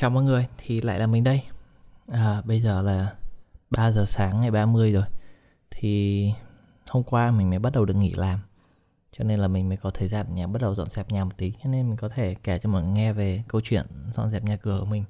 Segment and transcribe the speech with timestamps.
[0.00, 1.42] Chào mọi người, thì lại là mình đây.
[2.08, 3.14] À, Bây giờ là
[3.70, 5.04] 3 giờ sáng ngày 30 rồi.
[5.70, 6.32] Thì
[6.90, 8.38] hôm qua mình mới bắt đầu được nghỉ làm
[9.12, 11.30] Cho nên là mình mới có thời gian nhà bắt đầu dọn dẹp nhà một
[11.36, 11.52] tí.
[11.62, 14.44] Cho nên mình có thể kể cho mọi người nghe về câu chuyện dọn dẹp
[14.44, 15.04] nhà cửa của mình.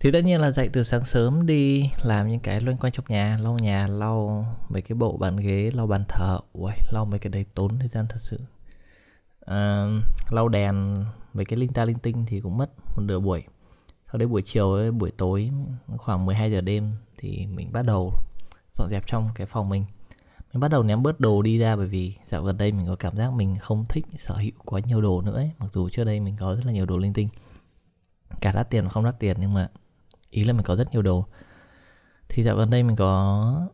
[0.00, 3.06] Thì tất nhiên là dậy từ sáng sớm đi làm những cái loanh quanh trong
[3.08, 6.38] nhà Lau nhà, lau mấy cái bộ bàn ghế, lau bàn thờ.
[6.52, 8.40] Ui, lau mấy cái đấy tốn thời gian thật sự
[9.46, 9.86] à,
[10.30, 11.04] lau đèn
[11.34, 13.44] với cái linh ta linh tinh thì cũng mất một nửa buổi.
[14.06, 15.50] Sau đấy buổi chiều ấy, buổi tối
[15.96, 18.12] khoảng 12 giờ đêm thì mình bắt đầu
[18.72, 19.84] dọn dẹp trong cái phòng mình.
[20.52, 22.96] Mình bắt đầu ném bớt đồ đi ra bởi vì dạo gần đây mình có
[22.96, 25.50] cảm giác mình không thích sở hữu quá nhiều đồ nữa ấy.
[25.58, 27.28] mặc dù trước đây mình có rất là nhiều đồ linh tinh.
[28.40, 29.68] Cả đắt tiền và không đắt tiền nhưng mà
[30.30, 31.26] ý là mình có rất nhiều đồ.
[32.28, 33.68] Thì dạo gần đây mình có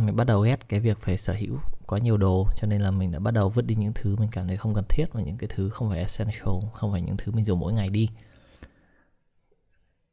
[0.00, 1.58] mình bắt đầu ghét cái việc phải sở hữu
[1.92, 4.28] quá nhiều đồ cho nên là mình đã bắt đầu vứt đi những thứ mình
[4.32, 7.16] cảm thấy không cần thiết và những cái thứ không phải essential không phải những
[7.16, 8.08] thứ mình dùng mỗi ngày đi.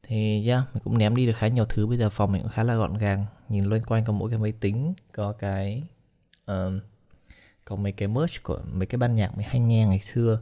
[0.03, 2.51] Thì yeah, mình cũng ném đi được khá nhiều thứ bây giờ phòng mình cũng
[2.51, 5.83] khá là gọn gàng nhìn loanh quanh có mỗi cái máy tính có cái
[6.45, 6.79] um,
[7.65, 10.41] có mấy cái merch của mấy cái ban nhạc mình hay nghe ngày xưa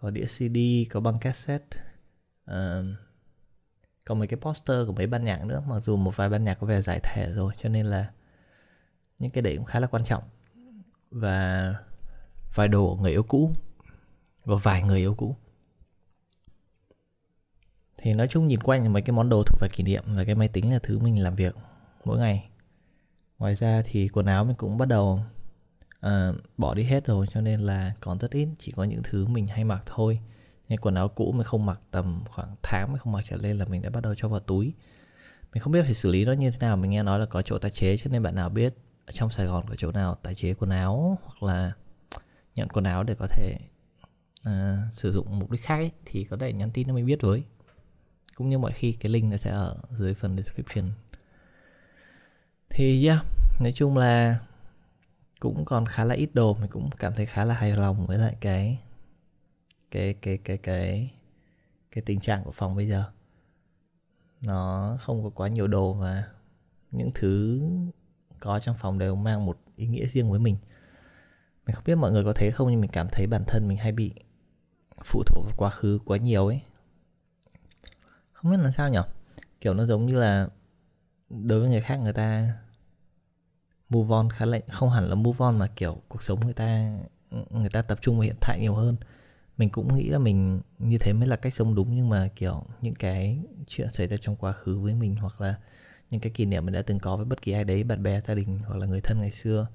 [0.00, 0.58] có đĩa CD
[0.90, 1.80] có băng cassette
[2.46, 2.94] um,
[4.04, 6.54] có mấy cái poster của mấy ban nhạc nữa mặc dù một vài ban nhạc
[6.54, 8.10] có vẻ giải thể rồi cho nên là
[9.18, 10.22] những cái đấy cũng khá là quan trọng
[11.10, 11.74] và
[12.54, 13.52] vài đồ người yêu cũ
[14.44, 15.36] và vài người yêu cũ.
[17.96, 20.34] Thì nói chung nhìn quanh mấy cái món đồ thuộc về kỷ niệm và cái
[20.34, 21.56] máy tính là thứ mình làm việc
[22.04, 22.48] mỗi ngày.
[23.38, 25.20] Ngoài ra thì quần áo mình cũng bắt đầu
[26.06, 26.10] uh,
[26.56, 29.46] bỏ đi hết rồi cho nên là còn rất ít chỉ có những thứ mình
[29.46, 30.20] hay mặc thôi.
[30.68, 33.58] Nên quần áo cũ mình không mặc tầm khoảng tháng mình không mặc trở lên
[33.58, 34.72] là mình đã bắt đầu cho vào túi.
[35.52, 37.42] Mình không biết phải xử lý nó như thế nào mình nghe nói là có
[37.42, 38.74] chỗ tái chế cho nên bạn nào biết
[39.10, 41.72] ở trong Sài Gòn có chỗ nào tái chế quần áo hoặc là
[42.54, 43.58] nhận quần áo để có thể
[44.42, 47.20] à, sử dụng mục đích khác ấy, thì có thể nhắn tin cho mình biết
[47.22, 47.42] với.
[48.34, 50.90] Cũng như mọi khi cái link nó sẽ ở dưới phần description.
[52.68, 53.24] Thì yeah
[53.60, 54.38] nói chung là
[55.40, 58.18] cũng còn khá là ít đồ mình cũng cảm thấy khá là hài lòng với
[58.18, 58.78] lại cái
[59.90, 61.12] cái cái cái cái
[61.90, 63.04] cái tình trạng của phòng bây giờ.
[64.40, 66.24] Nó không có quá nhiều đồ và
[66.90, 67.60] những thứ
[68.40, 70.56] có trong phòng đều mang một ý nghĩa riêng với mình.
[71.66, 73.78] Mình không biết mọi người có thấy không, nhưng mình cảm thấy bản thân mình
[73.78, 74.12] hay bị
[75.04, 76.60] phụ thuộc vào quá khứ quá nhiều ấy.
[78.32, 78.98] Không biết là sao nhỉ
[79.60, 80.48] kiểu nó giống như là
[81.30, 82.56] đối với người khác người ta
[83.88, 86.98] move on khá là, không hẳn là move on mà kiểu cuộc sống người ta
[87.50, 88.96] người ta tập trung vào hiện tại nhiều hơn.
[89.56, 92.64] Mình cũng nghĩ là mình như thế mới là cách sống đúng, nhưng mà kiểu
[92.80, 95.54] những cái chuyện xảy ra trong quá khứ với mình hoặc là
[96.10, 98.20] những cái kỷ niệm mình đã từng có với bất kỳ ai đấy bạn bè
[98.20, 99.66] gia đình hoặc là người thân ngày xưa.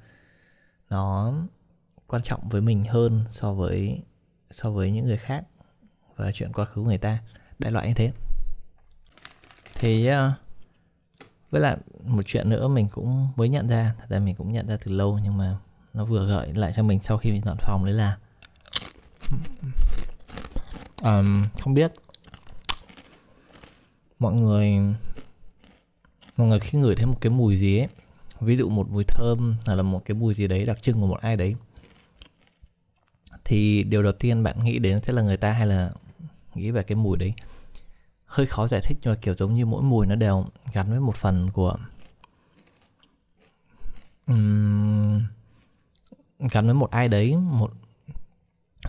[0.90, 1.34] Nó
[2.08, 4.02] quan trọng với mình hơn so với
[4.52, 5.44] so với những người khác
[6.16, 7.20] và chuyện quá khứ của người ta.
[7.60, 8.12] Đại loại như thế.
[9.80, 10.32] Thì ờ,
[11.52, 13.96] với lại một chuyện nữa mình cũng mới nhận ra.
[14.00, 15.58] Thật ra mình cũng nhận ra từ lâu nhưng mà
[15.94, 18.18] nó vừa gợi lại cho mình sau khi mình dọn phòng đấy là
[21.04, 21.92] um, không biết
[24.20, 24.80] mọi người
[26.38, 27.88] mọi người khi ngửi thấy một cái mùi gì ấy
[28.42, 31.08] ví dụ một mùi thơm hoặc là một cái mùi gì đấy đặc trưng của
[31.08, 31.56] một ai đấy
[33.46, 35.92] thì điều đầu tiên bạn nghĩ đến sẽ là người ta hay là
[36.56, 37.34] nghĩ về cái mùi đấy?
[38.26, 41.00] Hơi khó giải thích nhưng mà kiểu giống như mỗi mùi nó đều gắn với
[41.00, 41.76] một phần của
[44.28, 45.22] um,
[46.52, 47.72] gắn với một ai đấy một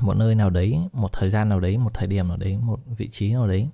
[0.01, 2.81] một nơi nào đấy một thời gian nào đấy một thời điểm nào đấy một
[2.97, 3.69] vị trí nào đấy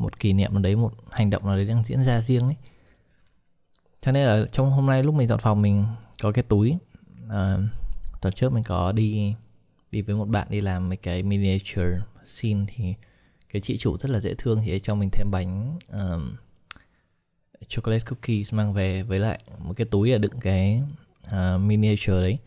[0.00, 2.56] một kỷ niệm nào đấy một hành động nào đấy đang diễn ra riêng ấy.
[4.00, 5.86] Cho nên là trong hôm nay lúc mình dọn phòng mình
[6.22, 6.78] có cái túi
[7.30, 7.56] à,
[8.20, 9.34] tuần trước mình có đi
[9.90, 12.94] đi với một bạn đi làm mấy cái miniature scene thì
[13.52, 16.36] cái chị chủ rất là dễ thương thì cho mình thêm bánh um,
[17.68, 20.82] chocolate cookies mang về với lại một cái túi là đựng cái
[21.26, 22.38] uh, miniature đấy.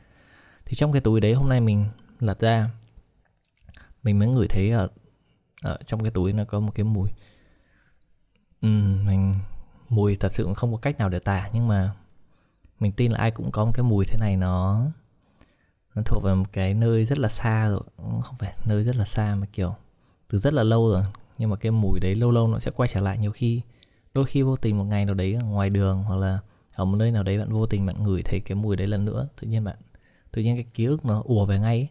[0.65, 1.85] Thì trong cái túi đấy hôm nay mình
[2.19, 2.69] lật ra
[4.03, 4.87] mình mới ngửi thấy ở,
[5.61, 7.09] ở trong cái túi nó có một cái mùi
[8.63, 8.69] ừ,
[9.05, 9.33] mình
[9.89, 11.91] mùi thật sự cũng không có cách nào để tả nhưng mà
[12.79, 14.85] mình tin là ai cũng có một cái mùi thế này nó
[15.95, 17.81] nó thuộc về một cái nơi rất là xa rồi.
[17.97, 19.75] Không phải nơi rất là xa mà kiểu
[20.29, 21.03] từ rất là lâu rồi
[21.37, 23.17] nhưng mà cái mùi đấy lâu lâu nó sẽ quay trở lại.
[23.17, 23.61] Nhiều khi
[24.13, 26.39] đôi khi vô tình một ngày nào đấy ở ngoài đường hoặc là
[26.75, 29.05] ở một nơi nào đấy bạn vô tình bạn ngửi thấy cái mùi đấy lần
[29.05, 29.75] nữa tự nhiên bạn
[30.31, 31.87] tự nhiên cái ký ức nó ùa về ngay ấy.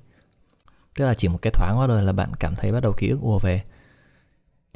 [0.95, 3.09] tức là chỉ một cái thoáng qua rồi là bạn cảm thấy bắt đầu ký
[3.09, 3.63] ức ùa về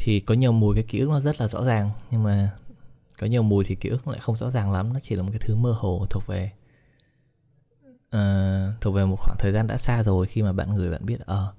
[0.07, 2.51] thì có nhiều mùi cái ký ức nó rất là rõ ràng nhưng mà
[3.19, 5.29] có nhiều mùi thì ký ức lại không rõ ràng lắm nó chỉ là một
[5.33, 6.53] cái thứ mơ hồ thuộc về
[8.17, 11.07] uh, thuộc về một khoảng thời gian đã xa rồi khi mà bạn người bạn
[11.07, 11.55] biết ờ uh,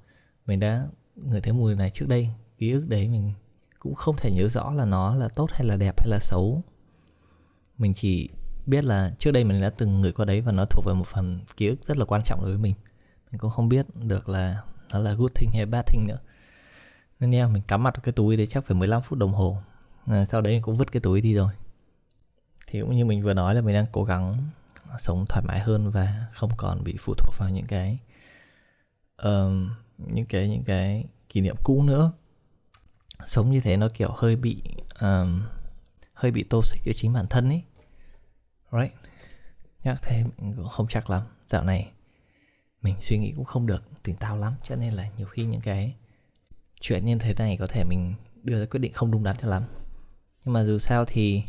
[0.45, 3.33] mình đã ngửi thấy mùi này trước đây ký ức đấy mình
[3.79, 6.63] cũng không thể nhớ rõ là nó là tốt hay là đẹp hay là xấu.
[7.77, 8.29] Mình chỉ
[8.65, 11.07] biết là trước đây mình đã từng gửi qua đấy và nó thuộc về một
[11.07, 12.73] phần ký ức rất là quan trọng đối với mình.
[13.31, 14.61] Mình cũng không biết được là
[14.93, 16.17] nó là good thing hay bad thing nữa
[17.19, 19.57] nên nha mình cắm mặt cái túi đấy chắc phải 15 phút đồng hồ.
[20.05, 21.51] À, sau đấy mình cũng vứt cái túi đi rồi.
[22.67, 24.49] Thì cũng như mình vừa nói là mình đang cố gắng
[24.99, 27.99] sống thoải mái hơn và không còn bị phụ thuộc vào những cái
[29.17, 32.11] um, những cái những cái kỷ niệm cũ nữa.
[33.25, 34.61] Sống như thế nó kiểu hơi bị
[35.01, 35.41] um,
[36.13, 37.63] hơi bị toxic ở chính bản thân ấy
[38.71, 38.93] right?
[39.83, 41.21] Nhắc thế mình cũng không chắc lắm.
[41.45, 41.91] Dạo này
[42.81, 44.53] mình suy nghĩ cũng không được tỉnh táo lắm.
[44.63, 45.95] Cho nên là nhiều khi những cái
[46.79, 48.13] chuyện như thế này có thể mình
[48.43, 49.63] đưa ra quyết định không đúng đắn cho lắm.
[50.45, 51.43] Nhưng mà dù sao thì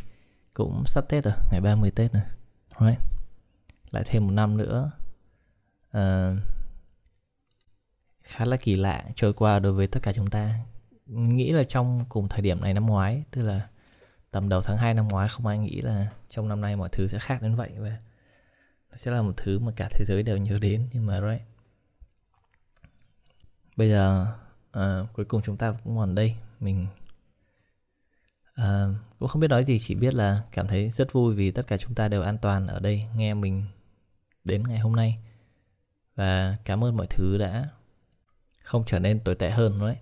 [0.54, 2.22] cũng sắp Tết rồi ngày 30 Tết rồi.
[2.80, 3.00] Right
[3.90, 4.90] lại thêm một năm nữa.
[5.96, 6.38] Uh,
[8.22, 10.54] khá là kỳ lạ trôi qua đối với tất cả chúng ta.
[11.06, 13.68] Nghĩ là trong cùng thời điểm này năm ngoái tức là
[14.30, 17.08] tầm đầu tháng 2 năm ngoái không ai nghĩ là trong năm nay mọi thứ
[17.08, 17.96] sẽ khác đến vậy và
[18.90, 21.42] nó sẽ là một thứ mà cả thế giới đều nhớ đến nhưng mà right
[23.76, 24.26] bây giờ
[24.72, 26.36] à, cuối cùng chúng ta cũng còn đây.
[26.60, 26.86] Mình
[28.54, 28.86] à,
[29.18, 31.76] cũng không biết nói gì chỉ biết là cảm thấy rất vui vì tất cả
[31.76, 33.64] chúng ta đều an toàn ở đây nghe mình
[34.44, 35.18] đến ngày hôm nay.
[36.14, 37.68] Và cảm ơn mọi thứ đã
[38.62, 39.96] không trở nên tồi tệ hơn đấy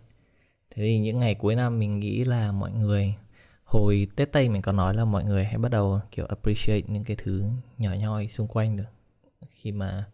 [0.71, 3.15] thế thì những ngày cuối năm mình nghĩ là mọi người
[3.65, 7.05] hồi tết tây mình có nói là mọi người hãy bắt đầu kiểu appreciate những
[7.05, 7.45] cái thứ
[7.79, 8.85] nhỏ nhoi xung quanh được.
[9.51, 10.05] Khi mà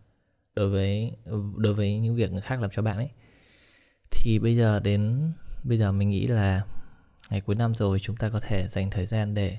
[0.54, 1.16] đối với
[1.56, 3.10] đối với những việc người khác làm cho bạn ấy
[4.12, 5.32] thì bây giờ đến
[5.64, 6.62] bây giờ mình nghĩ là
[7.30, 9.58] ngày cuối năm rồi chúng ta có thể dành thời gian để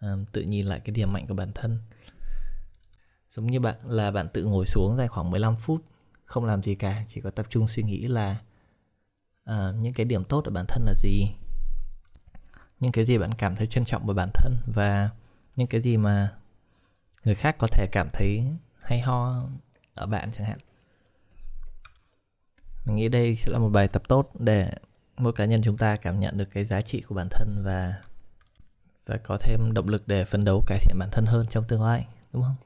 [0.00, 1.78] um, tự nhìn lại cái điểm mạnh của bản thân.
[3.30, 5.84] Giống như bạn là bạn tự ngồi xuống dài khoảng 15 phút
[6.24, 8.36] không làm gì cả chỉ có tập trung suy nghĩ là
[9.50, 11.26] uh, những cái điểm tốt ở bản thân là gì
[12.80, 15.10] những cái gì bạn cảm thấy trân trọng về bản thân và
[15.56, 16.32] những cái gì mà
[17.24, 18.44] người khác có thể cảm thấy
[18.82, 19.48] hay ho
[19.94, 20.58] ở bạn chẳng hạn
[22.86, 24.70] mình nghĩ đây sẽ là một bài tập tốt để
[25.16, 27.94] mỗi cá nhân chúng ta cảm nhận được cái giá trị của bản thân và
[29.06, 31.82] và có thêm động lực để phấn đấu cải thiện bản thân hơn trong tương
[31.82, 32.56] lai đúng không?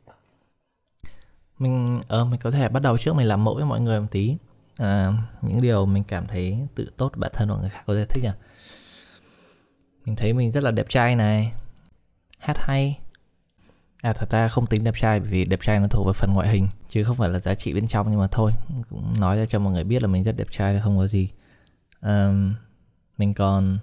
[1.58, 4.06] Mình ờ mình có thể bắt đầu trước mình làm mẫu với mọi người một
[4.10, 4.36] tí.
[4.76, 5.12] À,
[5.42, 8.24] những điều mình cảm thấy tự tốt bản thân hoặc người khác có thể thích
[8.24, 8.30] nhỉ?
[10.04, 11.52] Mình thấy mình rất là đẹp trai này
[12.38, 12.98] hát hay
[14.02, 16.48] à thật ra không tính đẹp trai vì đẹp trai nó thuộc về phần ngoại
[16.48, 18.52] hình chứ không phải là giá trị bên trong nhưng mà thôi
[18.90, 21.06] cũng nói ra cho mọi người biết là mình rất đẹp trai là không có
[21.06, 21.30] gì.
[22.00, 22.54] Um,
[23.18, 23.78] mình còn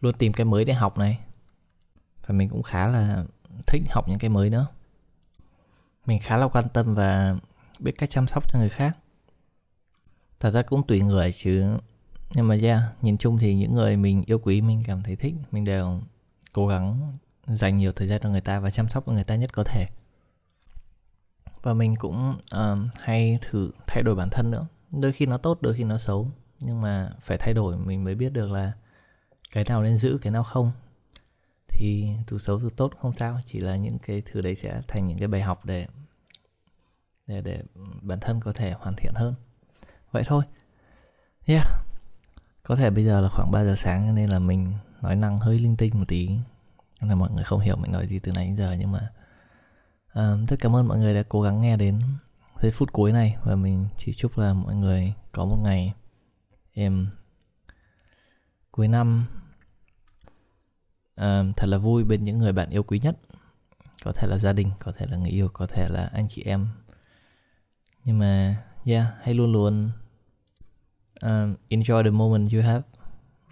[0.00, 1.18] luôn tìm cái mới để học này.
[2.26, 3.24] Và mình cũng khá là
[3.66, 4.66] thích học những cái mới nữa.
[6.06, 7.36] Mình khá là quan tâm và
[7.78, 8.96] biết cách chăm sóc cho người khác.
[10.40, 11.76] Thật ra cũng tùy người chứ.
[12.34, 15.34] Nhưng mà yeah nhìn chung thì những người mình yêu quý mình cảm thấy thích
[15.50, 16.00] mình đều
[16.52, 17.16] cố gắng
[17.46, 19.86] dành nhiều thời gian cho người ta và chăm sóc người ta nhất có thể.
[21.62, 24.66] Và mình cũng um, hay thử thay đổi bản thân nữa.
[25.00, 26.30] Đôi khi nó tốt đôi khi nó xấu.
[26.60, 28.72] Nhưng mà phải thay đổi mình mới biết được là
[29.52, 30.72] cái nào nên giữ cái nào không.
[31.68, 33.40] Thì dù xấu dù tốt không sao.
[33.46, 35.86] Chỉ là những cái thứ đấy sẽ thành những cái bài học để
[37.26, 37.62] để để
[38.02, 39.34] bản thân có thể hoàn thiện hơn.
[40.12, 40.44] Vậy thôi.
[41.46, 41.66] Yeah.
[42.62, 44.72] Có thể bây giờ là khoảng 3 giờ sáng nên là mình
[45.02, 46.30] nói năng hơi linh tinh một tí
[47.00, 49.10] là mọi người không hiểu mình nói gì từ nãy đến giờ nhưng mà
[50.18, 52.00] uh, rất cảm ơn mọi người đã cố gắng nghe đến
[52.62, 53.36] giây phút cuối này.
[53.44, 55.94] Và mình chỉ chúc là mọi người có một ngày
[56.72, 57.10] em
[58.70, 59.26] cuối năm.
[61.20, 63.16] Uh, thật là vui bên những người bạn yêu quý nhất.
[64.04, 66.42] Có thể là gia đình có thể là người yêu có thể là anh chị
[66.42, 66.68] em.
[68.04, 69.90] Nhưng mà yeah hãy luôn luôn
[71.22, 72.82] um, enjoy the moment you have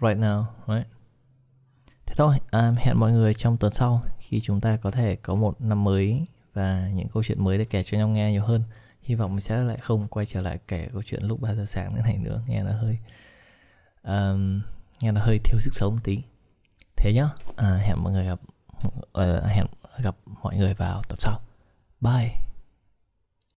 [0.01, 0.87] right now right?
[2.05, 5.35] Thế thôi um, hẹn mọi người trong tuần sau khi chúng ta có thể có
[5.35, 8.63] một năm mới và những câu chuyện mới để kể cho nhau nghe nhiều hơn.
[9.01, 11.65] Hy vọng mình sẽ lại không quay trở lại kể câu chuyện lúc 3 giờ
[11.67, 12.41] sáng thế này nữa.
[12.47, 12.97] Nghe nó hơi
[14.03, 14.61] um,
[15.01, 16.19] nghe nó hơi thiếu sức sống tí.
[16.97, 17.29] Thế nhá.
[17.55, 18.39] À, hẹn mọi người gặp
[19.17, 19.65] uh, hẹn
[19.97, 21.39] gặp mọi người vào tập sau.
[22.01, 22.54] Bye.